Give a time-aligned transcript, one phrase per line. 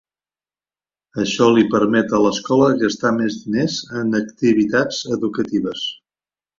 [1.23, 5.91] Això li permet a l'escola gastar més diners en activitats educatives.